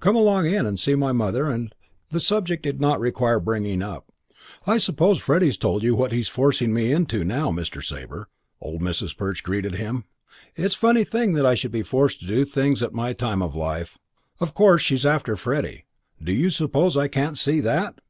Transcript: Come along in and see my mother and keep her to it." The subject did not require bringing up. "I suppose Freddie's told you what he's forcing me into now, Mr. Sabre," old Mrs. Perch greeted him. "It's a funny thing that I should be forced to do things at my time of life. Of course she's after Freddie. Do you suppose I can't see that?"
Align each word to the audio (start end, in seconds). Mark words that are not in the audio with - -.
Come 0.00 0.16
along 0.16 0.46
in 0.46 0.64
and 0.64 0.80
see 0.80 0.94
my 0.94 1.12
mother 1.12 1.44
and 1.50 1.64
keep 1.64 1.70
her 1.70 1.76
to 1.76 1.82
it." 1.82 2.12
The 2.12 2.20
subject 2.20 2.62
did 2.62 2.80
not 2.80 3.00
require 3.00 3.38
bringing 3.38 3.82
up. 3.82 4.06
"I 4.66 4.78
suppose 4.78 5.18
Freddie's 5.18 5.58
told 5.58 5.82
you 5.82 5.94
what 5.94 6.10
he's 6.10 6.26
forcing 6.26 6.72
me 6.72 6.90
into 6.90 7.22
now, 7.22 7.50
Mr. 7.50 7.84
Sabre," 7.84 8.30
old 8.62 8.80
Mrs. 8.80 9.14
Perch 9.14 9.42
greeted 9.42 9.74
him. 9.74 10.04
"It's 10.56 10.74
a 10.74 10.78
funny 10.78 11.04
thing 11.04 11.34
that 11.34 11.44
I 11.44 11.54
should 11.54 11.70
be 11.70 11.82
forced 11.82 12.20
to 12.20 12.26
do 12.26 12.46
things 12.46 12.82
at 12.82 12.94
my 12.94 13.12
time 13.12 13.42
of 13.42 13.54
life. 13.54 13.98
Of 14.40 14.54
course 14.54 14.80
she's 14.80 15.04
after 15.04 15.36
Freddie. 15.36 15.84
Do 16.18 16.32
you 16.32 16.48
suppose 16.48 16.96
I 16.96 17.06
can't 17.08 17.36
see 17.36 17.60
that?" 17.60 18.00